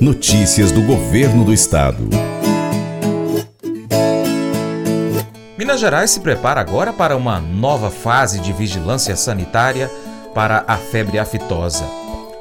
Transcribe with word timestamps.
Notícias 0.00 0.70
do 0.70 0.80
Governo 0.82 1.44
do 1.44 1.52
Estado. 1.52 2.08
Minas 5.58 5.80
Gerais 5.80 6.12
se 6.12 6.20
prepara 6.20 6.60
agora 6.60 6.92
para 6.92 7.16
uma 7.16 7.40
nova 7.40 7.90
fase 7.90 8.38
de 8.38 8.52
vigilância 8.52 9.16
sanitária 9.16 9.90
para 10.32 10.62
a 10.68 10.76
febre 10.76 11.18
aftosa. 11.18 11.84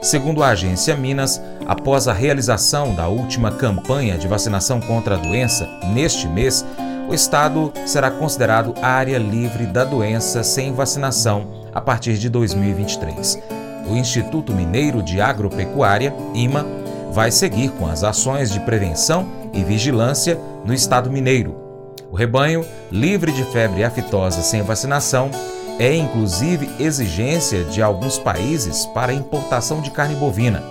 Segundo 0.04 0.43
a 0.43 0.49
agência 0.49 0.96
Minas, 0.96 1.41
após 1.65 2.07
a 2.07 2.14
realização 2.14 2.93
da 2.93 3.07
última 3.07 3.50
campanha 3.50 4.20
de 4.20 4.28
vacinação 4.28 4.80
contra 4.80 5.16
a 5.16 5.18
doença 5.18 5.68
neste 5.96 6.28
mês, 6.28 6.64
o 7.10 7.14
estado 7.16 7.74
será 7.88 8.12
considerado 8.12 8.76
área 8.84 9.18
livre 9.18 9.66
da 9.66 9.84
doença 9.84 10.44
sem 10.44 10.76
vacinação 10.76 11.66
a 11.74 11.82
partir 11.82 12.20
de 12.20 12.30
2023. 12.30 13.39
O 13.89 13.96
Instituto 13.96 14.54
Mineiro 14.54 15.02
de 15.02 15.20
Agropecuária, 15.20 16.14
IMA, 16.36 16.77
vai 17.12 17.32
seguir 17.32 17.70
com 17.71 17.88
as 17.88 18.04
ações 18.04 18.52
de 18.52 18.60
prevenção 18.60 19.28
e 19.54 19.64
vigilância 19.64 20.38
no 20.65 20.74
estado 20.74 21.10
mineiro. 21.10 21.56
O 22.11 22.15
rebanho, 22.15 22.65
livre 22.92 23.32
de 23.32 23.43
febre 23.46 23.84
aftosa 23.84 24.42
sem 24.42 24.61
vacinação, 24.61 25.29
é 25.79 25.96
inclusive 25.96 26.70
exigência 26.79 27.64
de 27.65 27.82
alguns 27.82 28.18
países 28.18 28.86
para 28.88 29.14
importação 29.14 29.82
de 29.82 29.92
carne 29.92 30.15
bovina. 30.15 30.64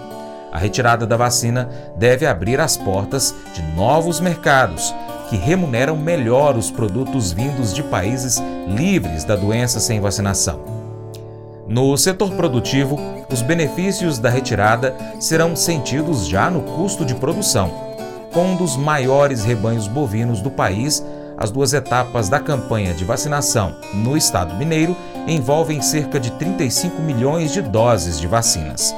A 0.53 0.59
retirada 0.59 1.07
da 1.07 1.17
vacina 1.17 1.69
deve 1.97 2.27
abrir 2.27 2.61
as 2.61 2.77
portas 2.77 3.35
de 3.53 3.63
novos 3.75 4.21
mercados 4.21 4.95
que 5.29 5.37
remuneram 5.37 5.97
melhor 5.97 6.57
os 6.57 6.71
produtos 6.71 7.33
vindos 7.33 7.75
de 7.75 7.83
países 7.83 8.43
livres 8.67 9.25
da 9.25 9.37
doença 9.37 9.81
sem 9.81 10.01
vacinação. 10.01 10.76
No 11.69 11.97
setor 11.97 12.31
produtivo, 12.35 12.97
os 13.29 13.43
benefícios 13.43 14.21
da 14.21 14.31
retirada 14.31 14.95
serão 15.19 15.57
sentidos 15.57 16.29
já 16.29 16.49
no 16.49 16.61
custo 16.61 17.05
de 17.05 17.15
produção. 17.17 17.71
Com 18.33 18.53
um 18.53 18.57
dos 18.57 18.77
maiores 18.77 19.45
rebanhos 19.45 19.89
bovinos 19.89 20.41
do 20.41 20.49
país, 20.49 21.05
as 21.37 21.51
duas 21.51 21.73
etapas 21.73 22.29
da 22.29 22.39
campanha 22.39 22.95
de 22.95 23.05
vacinação 23.05 23.75
no 23.93 24.17
estado 24.17 24.55
mineiro 24.55 24.97
envolvem 25.27 25.83
cerca 25.83 26.21
de 26.21 26.31
35 26.33 27.03
milhões 27.03 27.53
de 27.53 27.61
doses 27.63 28.21
de 28.21 28.29
vacinas. 28.29 28.95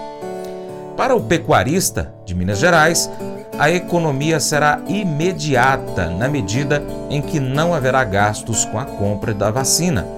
Para 0.95 1.17
o 1.17 1.23
pecuarista 1.23 2.13
de 2.27 2.35
Minas 2.35 2.59
Gerais, 2.59 3.11
a 3.59 3.71
economia 3.71 4.39
será 4.39 4.79
imediata 4.87 6.11
na 6.11 6.29
medida 6.29 6.83
em 7.09 7.23
que 7.23 7.41
não 7.41 7.73
haverá 7.73 8.05
gastos 8.05 8.67
com 8.67 8.79
a 8.79 8.85
compra 8.85 9.33
da 9.33 9.51
vacina 9.51 10.18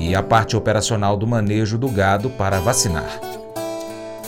e 0.00 0.14
a 0.14 0.22
parte 0.22 0.56
operacional 0.56 1.16
do 1.16 1.26
manejo 1.26 1.76
do 1.76 1.88
gado 1.88 2.30
para 2.30 2.58
vacinar. 2.58 3.20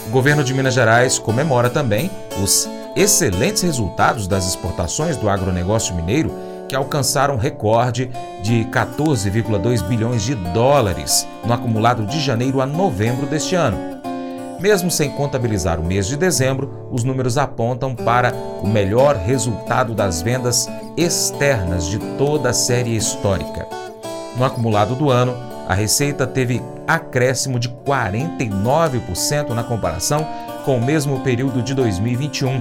O 0.07 0.11
governo 0.11 0.45
de 0.45 0.53
Minas 0.53 0.75
Gerais 0.75 1.19
comemora 1.19 1.71
também 1.71 2.11
os 2.43 2.69
excelentes 2.95 3.63
resultados 3.63 4.29
das 4.29 4.47
exportações 4.47 5.17
do 5.17 5.29
agronegócio 5.29 5.95
mineiro, 5.95 6.31
que 6.69 6.77
alcançaram 6.77 7.37
recorde 7.37 8.11
de 8.43 8.65
14,2 8.67 9.83
bilhões 9.87 10.23
de 10.23 10.35
dólares 10.35 11.27
no 11.45 11.53
acumulado 11.53 12.05
de 12.07 12.21
janeiro 12.21 12.61
a 12.61 12.67
novembro 12.67 13.27
deste 13.27 13.55
ano. 13.55 13.93
Mesmo 14.61 14.91
sem 14.91 15.11
contabilizar 15.11 15.81
o 15.81 15.85
mês 15.85 16.07
de 16.07 16.17
dezembro, 16.17 16.89
os 16.91 17.03
números 17.03 17.37
apontam 17.37 17.97
para 17.97 18.33
o 18.63 18.67
melhor 18.67 19.17
resultado 19.17 19.95
das 19.95 20.23
vendas 20.23 20.69
externas 20.97 21.87
de 21.89 21.99
toda 22.17 22.51
a 22.51 22.53
série 22.53 22.95
histórica. 22.95 23.67
No 24.37 24.45
acumulado 24.45 24.95
do 24.95 25.11
ano, 25.11 25.52
a 25.69 25.75
receita 25.75 26.27
teve 26.27 26.63
acréscimo 26.87 27.59
de 27.59 27.69
49% 27.69 29.51
na 29.51 29.63
comparação 29.63 30.27
com 30.65 30.77
o 30.77 30.85
mesmo 30.85 31.21
período 31.21 31.63
de 31.63 31.75
2021. 31.75 32.61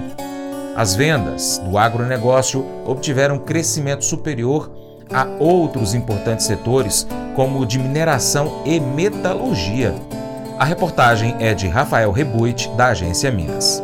As 0.76 0.94
vendas 0.94 1.58
do 1.58 1.76
agronegócio 1.76 2.64
obtiveram 2.86 3.38
crescimento 3.38 4.04
superior 4.04 4.70
a 5.12 5.26
outros 5.38 5.94
importantes 5.94 6.46
setores, 6.46 7.06
como 7.36 7.60
o 7.60 7.66
de 7.66 7.78
mineração 7.78 8.62
e 8.64 8.80
metalurgia. 8.80 9.94
A 10.58 10.64
reportagem 10.64 11.36
é 11.38 11.52
de 11.52 11.68
Rafael 11.68 12.10
Rebuit, 12.10 12.68
da 12.76 12.88
Agência 12.88 13.30
Minas. 13.30 13.82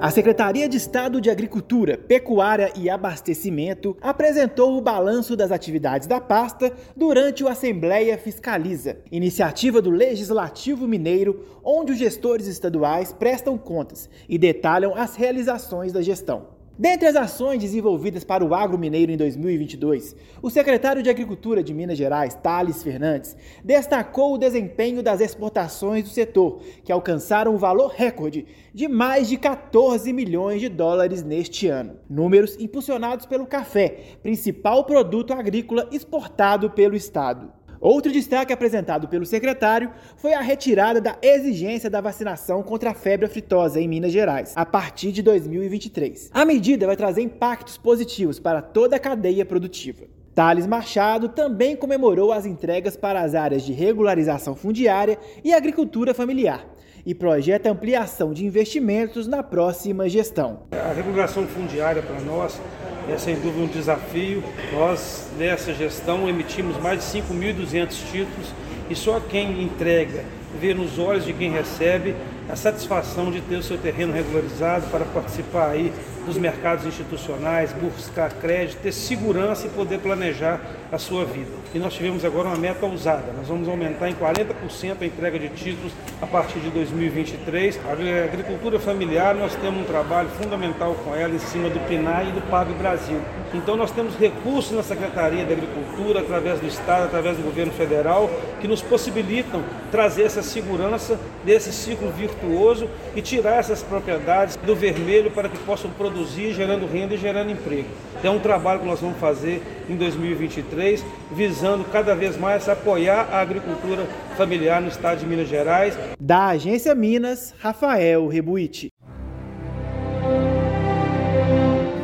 A 0.00 0.12
Secretaria 0.12 0.68
de 0.68 0.76
Estado 0.76 1.20
de 1.20 1.28
Agricultura, 1.28 1.98
Pecuária 1.98 2.70
e 2.76 2.88
Abastecimento 2.88 3.96
apresentou 4.00 4.78
o 4.78 4.80
balanço 4.80 5.34
das 5.34 5.50
atividades 5.50 6.06
da 6.06 6.20
pasta 6.20 6.72
durante 6.96 7.42
o 7.42 7.48
Assembleia 7.48 8.16
Fiscaliza, 8.16 8.98
iniciativa 9.10 9.82
do 9.82 9.90
Legislativo 9.90 10.86
Mineiro, 10.86 11.44
onde 11.64 11.90
os 11.90 11.98
gestores 11.98 12.46
estaduais 12.46 13.12
prestam 13.12 13.58
contas 13.58 14.08
e 14.28 14.38
detalham 14.38 14.94
as 14.94 15.16
realizações 15.16 15.92
da 15.92 16.00
gestão. 16.00 16.57
Dentre 16.78 17.08
as 17.08 17.16
ações 17.16 17.60
desenvolvidas 17.60 18.22
para 18.22 18.44
o 18.44 18.54
agro 18.54 18.78
mineiro 18.78 19.10
em 19.10 19.16
2022, 19.16 20.14
o 20.40 20.48
secretário 20.48 21.02
de 21.02 21.10
Agricultura 21.10 21.60
de 21.60 21.74
Minas 21.74 21.98
Gerais, 21.98 22.36
Thales 22.36 22.84
Fernandes, 22.84 23.36
destacou 23.64 24.34
o 24.34 24.38
desempenho 24.38 25.02
das 25.02 25.20
exportações 25.20 26.04
do 26.04 26.10
setor, 26.10 26.60
que 26.84 26.92
alcançaram 26.92 27.52
um 27.52 27.58
valor 27.58 27.88
recorde 27.88 28.46
de 28.72 28.86
mais 28.86 29.28
de 29.28 29.36
14 29.36 30.12
milhões 30.12 30.60
de 30.60 30.68
dólares 30.68 31.24
neste 31.24 31.66
ano. 31.66 31.96
Números 32.08 32.56
impulsionados 32.60 33.26
pelo 33.26 33.44
café, 33.44 34.16
principal 34.22 34.84
produto 34.84 35.32
agrícola 35.32 35.88
exportado 35.90 36.70
pelo 36.70 36.94
estado. 36.94 37.57
Outro 37.80 38.10
destaque 38.10 38.52
apresentado 38.52 39.06
pelo 39.06 39.24
secretário 39.24 39.90
foi 40.16 40.34
a 40.34 40.40
retirada 40.40 41.00
da 41.00 41.16
exigência 41.22 41.88
da 41.88 42.00
vacinação 42.00 42.62
contra 42.62 42.90
a 42.90 42.94
febre 42.94 43.26
aftosa 43.26 43.80
em 43.80 43.86
Minas 43.86 44.12
Gerais, 44.12 44.52
a 44.56 44.66
partir 44.66 45.12
de 45.12 45.22
2023. 45.22 46.30
A 46.34 46.44
medida 46.44 46.86
vai 46.86 46.96
trazer 46.96 47.22
impactos 47.22 47.78
positivos 47.78 48.40
para 48.40 48.60
toda 48.60 48.96
a 48.96 49.00
cadeia 49.00 49.44
produtiva. 49.44 50.06
Thales 50.34 50.66
Machado 50.66 51.28
também 51.28 51.76
comemorou 51.76 52.32
as 52.32 52.46
entregas 52.46 52.96
para 52.96 53.20
as 53.20 53.34
áreas 53.34 53.62
de 53.62 53.72
regularização 53.72 54.54
fundiária 54.54 55.18
e 55.44 55.52
agricultura 55.52 56.14
familiar 56.14 56.64
e 57.04 57.14
projeta 57.14 57.70
ampliação 57.70 58.32
de 58.32 58.44
investimentos 58.44 59.26
na 59.26 59.42
próxima 59.42 60.08
gestão. 60.08 60.62
A 60.72 60.92
regulação 60.92 61.46
fundiária 61.46 62.02
para 62.02 62.20
nós 62.20 62.60
é 63.08 63.18
sem 63.18 63.34
dúvida 63.36 63.64
um 63.64 63.66
desafio. 63.66 64.42
Nós, 64.72 65.28
nessa 65.38 65.72
gestão, 65.72 66.28
emitimos 66.28 66.76
mais 66.78 67.00
de 67.00 67.20
5.200 67.20 67.88
títulos 68.10 68.48
e 68.90 68.94
só 68.94 69.20
quem 69.20 69.62
entrega 69.62 70.24
vê 70.60 70.74
nos 70.74 70.98
olhos 70.98 71.24
de 71.24 71.32
quem 71.32 71.50
recebe 71.50 72.14
a 72.48 72.56
satisfação 72.56 73.30
de 73.30 73.40
ter 73.42 73.56
o 73.56 73.62
seu 73.62 73.76
terreno 73.76 74.12
regularizado 74.12 74.86
para 74.86 75.04
participar 75.04 75.70
aí 75.70 75.92
dos 76.28 76.36
mercados 76.36 76.86
institucionais, 76.86 77.72
buscar 77.72 78.30
crédito, 78.34 78.80
ter 78.82 78.92
segurança 78.92 79.66
e 79.66 79.70
poder 79.70 79.98
planejar 79.98 80.60
a 80.92 80.98
sua 80.98 81.24
vida. 81.24 81.50
E 81.74 81.78
nós 81.78 81.94
tivemos 81.94 82.24
agora 82.24 82.48
uma 82.48 82.56
meta 82.56 82.84
ousada. 82.86 83.32
Nós 83.36 83.48
vamos 83.48 83.68
aumentar 83.68 84.08
em 84.08 84.14
40% 84.14 84.96
a 85.00 85.06
entrega 85.06 85.38
de 85.38 85.48
títulos 85.48 85.92
a 86.20 86.26
partir 86.26 86.60
de 86.60 86.70
2023. 86.70 87.80
A 87.86 88.24
agricultura 88.24 88.78
familiar, 88.78 89.34
nós 89.34 89.54
temos 89.56 89.80
um 89.80 89.84
trabalho 89.84 90.28
fundamental 90.30 90.94
com 91.04 91.14
ela 91.14 91.34
em 91.34 91.38
cima 91.38 91.68
do 91.68 91.80
PNAE 91.80 92.28
e 92.28 92.32
do 92.32 92.42
PAB 92.50 92.72
Brasil. 92.74 93.20
Então 93.54 93.76
nós 93.76 93.90
temos 93.90 94.14
recursos 94.16 94.72
na 94.72 94.82
Secretaria 94.82 95.44
da 95.44 95.52
Agricultura, 95.52 96.20
através 96.20 96.60
do 96.60 96.66
Estado, 96.66 97.04
através 97.04 97.36
do 97.36 97.42
governo 97.42 97.72
federal, 97.72 98.30
que 98.60 98.68
nos 98.68 98.82
possibilitam 98.82 99.62
trazer 99.90 100.24
essa 100.24 100.42
segurança 100.42 101.18
desse 101.44 101.72
ciclo 101.72 102.10
virtuoso 102.10 102.88
e 103.14 103.22
tirar 103.22 103.58
essas 103.58 103.82
propriedades 103.82 104.56
do 104.56 104.74
vermelho 104.74 105.30
para 105.30 105.48
que 105.48 105.58
possam 105.58 105.90
produzir, 105.90 106.52
gerando 106.52 106.86
renda 106.86 107.14
e 107.14 107.18
gerando 107.18 107.50
emprego. 107.50 107.88
É 108.22 108.28
um 108.28 108.38
trabalho 108.38 108.80
que 108.80 108.86
nós 108.86 109.00
vamos 109.00 109.18
fazer 109.18 109.62
em 109.88 109.96
2023, 109.96 111.04
visando 111.32 111.84
cada 111.84 112.14
vez 112.14 112.36
mais 112.36 112.68
apoiar 112.68 113.28
a 113.30 113.40
agricultura 113.40 114.06
familiar 114.36 114.80
no 114.80 114.88
estado 114.88 115.20
de 115.20 115.26
Minas 115.26 115.48
Gerais. 115.48 115.96
Da 116.20 116.48
Agência 116.48 116.94
Minas, 116.94 117.54
Rafael 117.58 118.26
Rebuiti. 118.26 118.90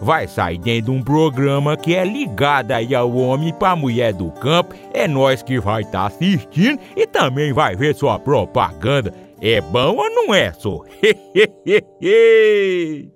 vai 0.00 0.26
sair 0.28 0.58
dentro 0.58 0.92
de 0.92 0.98
um 0.98 1.02
programa 1.02 1.76
que 1.76 1.94
é 1.94 2.04
ligado 2.04 2.72
aí 2.72 2.94
ao 2.94 3.14
homem 3.14 3.52
para 3.52 3.76
mulher 3.76 4.12
do 4.12 4.30
campo. 4.30 4.74
É 4.92 5.08
nós 5.08 5.42
que 5.42 5.58
vai 5.58 5.82
estar 5.82 6.00
tá 6.00 6.06
assistindo 6.06 6.78
e 6.96 7.06
também 7.06 7.52
vai 7.52 7.76
ver 7.76 7.94
sua 7.94 8.18
propaganda. 8.18 9.12
É 9.40 9.60
bom 9.60 9.96
ou 9.96 10.10
não 10.10 10.34
é, 10.34 10.52
só? 10.52 10.80
e 12.00 13.10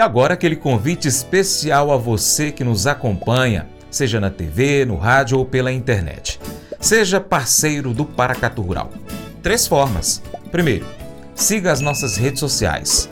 agora 0.00 0.34
aquele 0.34 0.56
convite 0.56 1.06
especial 1.08 1.90
a 1.92 1.96
você 1.96 2.50
que 2.50 2.64
nos 2.64 2.86
acompanha, 2.86 3.66
seja 3.90 4.20
na 4.20 4.30
TV, 4.30 4.84
no 4.84 4.96
rádio 4.96 5.38
ou 5.38 5.44
pela 5.44 5.72
internet. 5.72 6.40
Seja 6.80 7.20
parceiro 7.20 7.92
do 7.92 8.04
Paracatu 8.04 8.62
Rural. 8.62 8.90
Três 9.42 9.66
formas. 9.66 10.22
Primeiro, 10.50 10.86
siga 11.34 11.72
as 11.72 11.80
nossas 11.80 12.16
redes 12.16 12.40
sociais. 12.40 13.08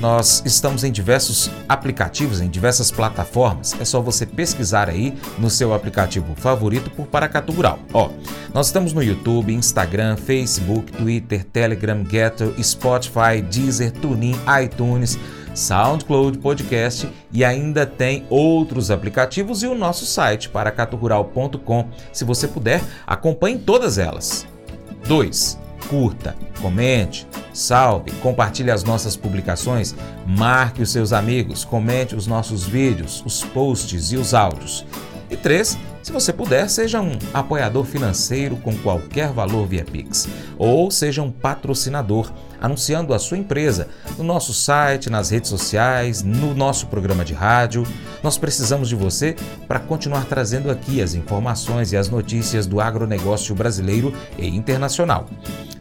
Nós 0.00 0.42
estamos 0.44 0.84
em 0.84 0.92
diversos 0.92 1.50
aplicativos, 1.68 2.40
em 2.40 2.48
diversas 2.48 2.90
plataformas. 2.90 3.74
É 3.80 3.84
só 3.84 4.00
você 4.00 4.26
pesquisar 4.26 4.88
aí 4.88 5.14
no 5.38 5.48
seu 5.48 5.72
aplicativo 5.72 6.34
favorito 6.34 6.90
por 6.90 7.06
Paracatu 7.06 7.52
Rural. 7.52 7.78
Ó, 7.92 8.10
nós 8.52 8.66
estamos 8.66 8.92
no 8.92 9.02
YouTube, 9.02 9.54
Instagram, 9.54 10.16
Facebook, 10.16 10.92
Twitter, 10.92 11.44
Telegram, 11.44 12.04
Getter, 12.04 12.52
Spotify, 12.62 13.40
Deezer, 13.48 13.92
TuneIn, 13.92 14.36
iTunes, 14.64 15.18
SoundCloud 15.54 16.38
Podcast 16.38 17.08
e 17.32 17.44
ainda 17.44 17.86
tem 17.86 18.26
outros 18.28 18.90
aplicativos 18.90 19.62
e 19.62 19.66
o 19.66 19.74
nosso 19.74 20.04
site 20.04 20.48
paracaturural.com. 20.48 21.88
Se 22.12 22.24
você 22.24 22.48
puder, 22.48 22.82
acompanhe 23.06 23.58
todas 23.58 23.98
elas. 23.98 24.46
2 25.06 25.63
curta, 25.88 26.36
comente, 26.60 27.26
salve, 27.52 28.10
compartilhe 28.22 28.70
as 28.70 28.84
nossas 28.84 29.16
publicações, 29.16 29.94
marque 30.26 30.82
os 30.82 30.90
seus 30.90 31.12
amigos, 31.12 31.64
comente 31.64 32.14
os 32.14 32.26
nossos 32.26 32.64
vídeos, 32.64 33.22
os 33.24 33.42
posts 33.42 34.12
e 34.12 34.16
os 34.16 34.34
áudios. 34.34 34.84
E 35.30 35.36
3. 35.36 35.78
Se 36.02 36.12
você 36.12 36.34
puder, 36.34 36.68
seja 36.68 37.00
um 37.00 37.12
apoiador 37.32 37.82
financeiro 37.86 38.56
com 38.56 38.76
qualquer 38.76 39.32
valor 39.32 39.66
via 39.66 39.82
Pix, 39.82 40.28
ou 40.58 40.90
seja 40.90 41.22
um 41.22 41.30
patrocinador, 41.30 42.30
anunciando 42.60 43.14
a 43.14 43.18
sua 43.18 43.38
empresa 43.38 43.88
no 44.18 44.22
nosso 44.22 44.52
site, 44.52 45.08
nas 45.08 45.30
redes 45.30 45.48
sociais, 45.48 46.22
no 46.22 46.54
nosso 46.54 46.88
programa 46.88 47.24
de 47.24 47.32
rádio. 47.32 47.86
Nós 48.22 48.36
precisamos 48.36 48.90
de 48.90 48.94
você 48.94 49.34
para 49.66 49.80
continuar 49.80 50.26
trazendo 50.26 50.70
aqui 50.70 51.00
as 51.00 51.14
informações 51.14 51.90
e 51.90 51.96
as 51.96 52.10
notícias 52.10 52.66
do 52.66 52.82
agronegócio 52.82 53.54
brasileiro 53.54 54.14
e 54.38 54.46
internacional. 54.46 55.26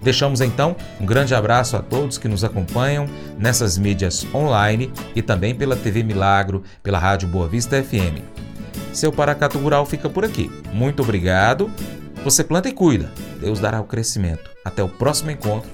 Deixamos 0.01 0.39
então 0.39 0.73
um 1.01 1.05
grande 1.05 1.35
abraço 1.35 1.75
a 1.75 1.81
todos 1.81 2.17
que 2.17 2.29
nos 2.29 2.45
acompanham 2.45 3.07
nessas 3.37 3.77
mídias 3.77 4.25
online 4.33 4.89
e 5.13 5.21
também 5.21 5.53
pela 5.53 5.75
TV 5.75 6.01
Milagro, 6.01 6.63
pela 6.81 6.97
Rádio 6.97 7.27
Boa 7.27 7.47
Vista 7.47 7.83
FM. 7.83 8.52
Seu 8.93 9.11
Paracato 9.11 9.57
Rural 9.57 9.85
fica 9.85 10.07
por 10.07 10.23
aqui. 10.23 10.49
Muito 10.71 11.01
obrigado. 11.01 11.69
Você 12.23 12.43
planta 12.43 12.69
e 12.69 12.71
cuida. 12.71 13.11
Deus 13.41 13.59
dará 13.59 13.81
o 13.81 13.85
crescimento. 13.85 14.49
Até 14.63 14.83
o 14.83 14.87
próximo 14.87 15.31
encontro. 15.31 15.69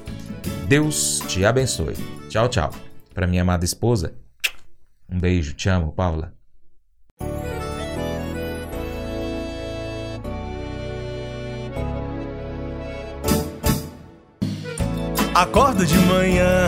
Deus 0.68 1.22
te 1.28 1.46
abençoe. 1.46 1.96
Tchau, 2.30 2.48
tchau. 2.48 2.72
Para 3.14 3.28
minha 3.28 3.42
amada 3.42 3.66
esposa, 3.66 4.14
um 5.10 5.20
beijo. 5.20 5.54
Te 5.54 5.68
amo, 5.68 5.92
Paula. 5.92 6.34
Acordo 15.36 15.86
de 15.86 15.98
manhã 16.00 16.68